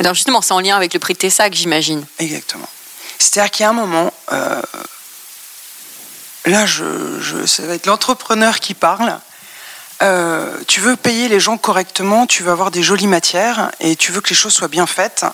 [0.00, 2.04] Alors justement, c'est en lien avec le prix de tes sacs, j'imagine.
[2.18, 2.68] exactement.
[3.20, 4.60] C'est-à-dire qu'il y a un moment, euh,
[6.46, 9.18] là, je, je, ça va être l'entrepreneur qui parle.
[10.02, 14.10] Euh, tu veux payer les gens correctement, tu veux avoir des jolies matières et tu
[14.10, 15.24] veux que les choses soient bien faites.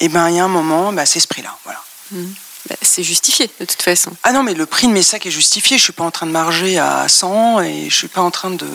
[0.00, 1.56] Et ben, il y a un moment, bah, c'est ce prix-là.
[1.64, 1.80] Voilà.
[2.10, 2.34] Mhm.
[2.68, 4.10] Bah, c'est justifié de toute façon.
[4.22, 5.78] Ah non, mais le prix de mes sacs est justifié.
[5.78, 8.50] Je suis pas en train de marger à 100 et je suis pas en train
[8.50, 8.66] de,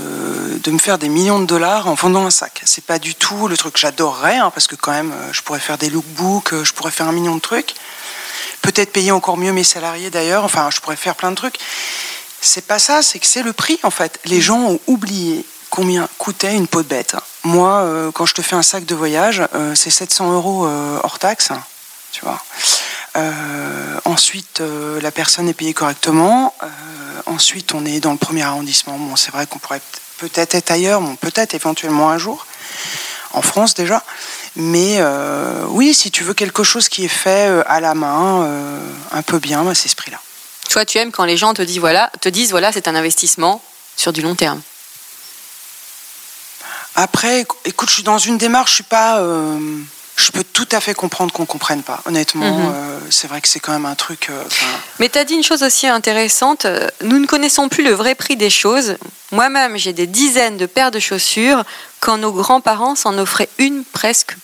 [0.63, 2.61] de me faire des millions de dollars en vendant un sac.
[2.65, 5.41] C'est pas du tout le truc que j'adorerais, hein, parce que quand même, euh, je
[5.41, 7.75] pourrais faire des lookbooks, euh, je pourrais faire un million de trucs.
[8.65, 10.43] Peut-être payer encore mieux mes salariés d'ailleurs.
[10.43, 11.57] Enfin, je pourrais faire plein de trucs.
[12.41, 14.19] C'est pas ça, c'est que c'est le prix en fait.
[14.25, 17.15] Les gens ont oublié combien coûtait une peau de bête.
[17.43, 19.41] Moi, euh, quand je te fais un sac de voyage,
[19.75, 20.67] c'est 700 euros
[21.03, 21.49] hors taxe,
[22.11, 22.41] tu vois.
[23.15, 26.53] Euh, ensuite, euh, la personne est payée correctement.
[26.63, 26.67] Euh,
[27.27, 28.97] ensuite, on est dans le premier arrondissement.
[28.97, 29.81] Bon, c'est vrai qu'on pourrait
[30.17, 32.45] peut-être être ailleurs, bon, peut-être éventuellement un jour,
[33.35, 34.03] en France déjà.
[34.55, 35.01] Mais
[35.67, 38.47] oui, si tu veux quelque chose qui est fait à la main,
[39.11, 40.19] un peu bien, bah, c'est ce prix-là.
[40.69, 43.61] Toi, tu aimes quand les gens te disent voilà, te disent voilà, c'est un investissement
[43.95, 44.61] sur du long terme.
[46.95, 49.21] Après, écoute, je suis dans une démarche, je suis pas
[50.15, 52.01] je peux tout à fait comprendre qu'on comprenne pas.
[52.05, 52.73] Honnêtement, mhm.
[52.73, 54.27] euh, c'est vrai que c'est quand même un truc.
[54.29, 54.43] Euh,
[54.99, 56.65] Mais tu as dit une chose aussi intéressante.
[56.65, 58.95] Euh, nous ne connaissons plus le vrai prix des choses.
[59.31, 61.63] Moi-même, j'ai des dizaines de paires de chaussures
[61.99, 64.35] quand nos grands-parents s'en offraient une presque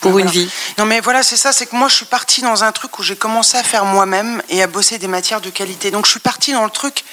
[0.00, 0.48] pour une vie.
[0.76, 1.52] Non, mais voilà, c'est ça.
[1.52, 4.42] C'est que moi, je suis partie dans un truc où j'ai commencé à faire moi-même
[4.48, 5.90] et à bosser des matières de qualité.
[5.90, 7.04] Donc, je suis partie dans le truc.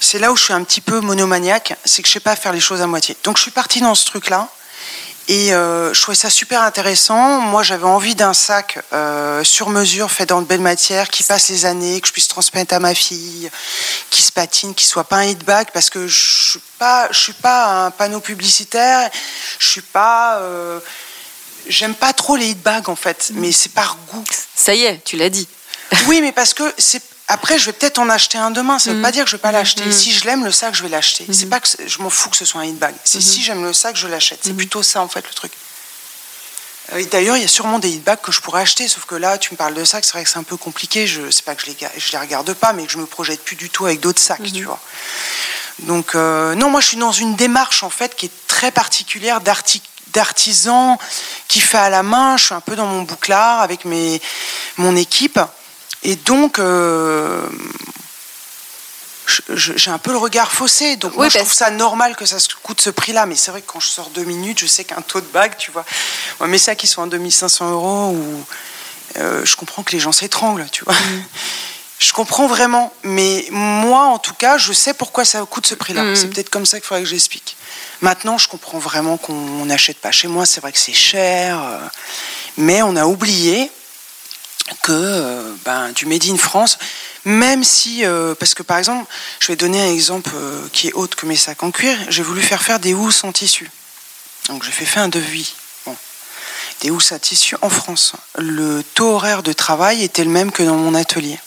[0.00, 2.52] C'est là où je suis un petit peu monomaniaque, c'est que je sais pas faire
[2.52, 3.16] les choses à moitié.
[3.22, 4.48] Donc, je suis partie dans ce truc-là.
[5.28, 7.40] Et euh, je trouvais ça super intéressant.
[7.40, 11.48] Moi, j'avais envie d'un sac euh, sur mesure, fait dans de belles matières, qui passe
[11.50, 13.50] les années, que je puisse transmettre à ma fille,
[14.10, 17.18] qui se patine, qui soit pas un hit bag, parce que je suis pas, je
[17.18, 19.08] suis pas un panneau publicitaire.
[19.58, 20.80] Je suis pas, euh,
[21.68, 24.24] j'aime pas trop les hit bags en fait, mais c'est par goût.
[24.54, 25.46] Ça y est, tu l'as dit.
[26.06, 28.78] oui, mais parce que c'est après, je vais peut-être en acheter un demain.
[28.80, 29.02] Ça ne veut mm.
[29.02, 29.84] pas dire que je ne vais pas l'acheter.
[29.84, 29.92] Mm.
[29.92, 31.26] Si je l'aime, le sac, je vais l'acheter.
[31.28, 31.48] C'est mm-hmm.
[31.48, 32.94] pas que je m'en fous que ce soit un hit bag.
[33.04, 33.20] C'est mm-hmm.
[33.20, 34.40] si j'aime le sac, je l'achète.
[34.42, 34.56] C'est mm-hmm.
[34.56, 35.52] plutôt ça, en fait, le truc.
[36.92, 39.14] Euh, d'ailleurs, il y a sûrement des hit bags que je pourrais acheter, sauf que
[39.14, 41.06] là, tu me parles de sacs, c'est vrai que c'est un peu compliqué.
[41.06, 43.44] Je sais pas que je les, je les regarde pas, mais que je me projette
[43.44, 44.80] plus du tout avec d'autres sacs, tu vois.
[45.80, 49.40] Donc, euh, non, moi, je suis dans une démarche, en fait, qui est très particulière
[49.40, 50.98] d'artisan
[51.46, 52.36] qui fait à la main.
[52.36, 54.20] Je suis un peu dans mon bouclard avec mes,
[54.78, 55.38] mon équipe.
[56.02, 57.46] Et donc, euh,
[59.54, 60.96] j'ai un peu le regard faussé.
[60.96, 63.26] Donc, moi, je trouve ça normal que ça coûte ce prix-là.
[63.26, 65.56] Mais c'est vrai que quand je sors deux minutes, je sais qu'un taux de bague,
[65.56, 65.84] tu vois.
[66.38, 68.44] Moi, mais ça qui sont à 2500 euros, ou,
[69.18, 70.94] euh, je comprends que les gens s'étranglent, tu vois.
[70.94, 71.24] Mm.
[72.00, 72.94] Je comprends vraiment.
[73.02, 76.02] Mais moi, en tout cas, je sais pourquoi ça coûte ce prix-là.
[76.02, 76.16] Mm.
[76.16, 77.58] C'est peut-être comme ça qu'il faudrait que j'explique.
[78.00, 80.46] Maintenant, je comprends vraiment qu'on n'achète pas chez moi.
[80.46, 81.62] C'est vrai que c'est cher.
[81.62, 81.78] Euh,
[82.56, 83.70] mais on a oublié
[84.82, 86.78] que euh, ben, du Made in France,
[87.24, 90.92] même si, euh, parce que par exemple, je vais donner un exemple euh, qui est
[90.92, 93.70] autre que mes sacs en cuir, j'ai voulu faire faire des housses en tissu.
[94.48, 95.54] Donc j'ai fait faire un devis.
[96.80, 98.14] Des housses à tissu en France.
[98.38, 101.38] Le taux horaire de travail était le même que dans mon atelier.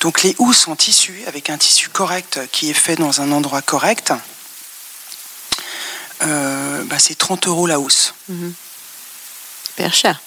[0.00, 3.60] Donc les housses en tissu, avec un tissu correct qui est fait dans un endroit
[3.60, 4.14] correct,
[6.20, 8.14] ben, c'est 30 euros la housse.
[8.30, 8.50] Mmh.
[9.66, 10.20] Super cher.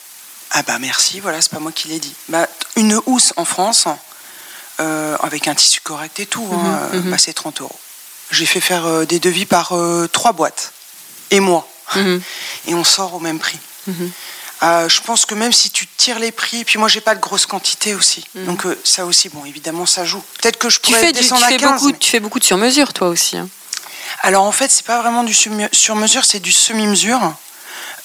[0.55, 2.13] Ah bah merci, voilà, c'est pas moi qui l'ai dit.
[2.29, 3.87] Bah, une housse en France,
[4.79, 7.11] euh, avec un tissu correct et tout, hein, mhm, mhm.
[7.11, 7.79] bah, c'est 30 euros.
[8.29, 10.71] J'ai fait faire euh, des devis par euh, trois boîtes,
[11.31, 11.67] et moi.
[11.95, 12.21] Mhm.
[12.67, 13.59] Et on sort au même prix.
[13.87, 17.45] je pense que même si tu tires les prix, puis moi j'ai pas de grosse
[17.45, 20.23] quantité aussi, donc ça aussi, bon, évidemment, ça joue.
[20.39, 22.93] Peut-être que je pourrais tu fais, descendre tu, fais beaucoup, tu fais beaucoup de sur-mesure,
[22.93, 23.37] toi aussi.
[23.37, 23.49] Hein.
[24.21, 27.33] Alors en fait, c'est pas vraiment du sur-mesure, c'est du semi-mesure.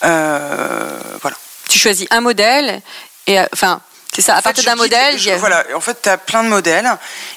[0.03, 1.37] voilà
[1.69, 2.83] tu choisis un modèle
[3.27, 3.81] et euh, enfin
[4.15, 5.17] c'est ça, à partir d'un modèle.
[5.39, 6.91] Voilà, en fait, tu as plein de modèles.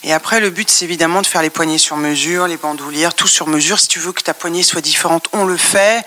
[0.04, 3.28] Et après, le but, c'est évidemment de faire les poignées sur mesure, les bandoulières, tout
[3.28, 3.80] sur mesure.
[3.80, 6.04] Si tu veux que ta poignée soit différente, on le fait.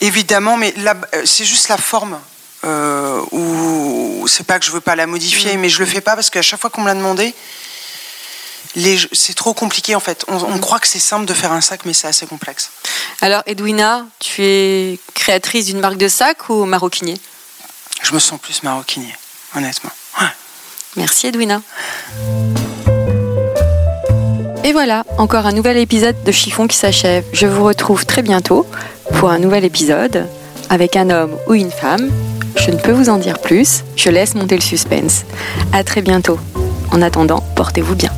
[0.00, 2.18] Évidemment, mais euh, c'est juste la forme.
[2.64, 5.60] Euh, ou c'est pas que je veux pas la modifier, mm.
[5.60, 7.34] mais je le fais pas parce qu'à chaque fois qu'on me l'a demandé,
[9.12, 10.24] c'est trop compliqué en fait.
[10.28, 10.60] On, on mm.
[10.60, 12.70] croit que c'est simple de faire un sac, mais c'est assez complexe.
[13.20, 17.18] Alors, Edwina, tu es créatrice d'une marque de sac ou maroquinier?
[18.02, 19.14] Je me sens plus maroquinier,
[19.56, 19.90] honnêtement.
[20.96, 21.62] Merci Edwina.
[24.64, 27.24] Et voilà, encore un nouvel épisode de Chiffon qui s'achève.
[27.32, 28.66] Je vous retrouve très bientôt
[29.18, 30.28] pour un nouvel épisode
[30.68, 32.10] avec un homme ou une femme.
[32.56, 35.24] Je ne peux vous en dire plus, je laisse monter le suspense.
[35.72, 36.38] À très bientôt.
[36.92, 38.12] En attendant, portez-vous bien.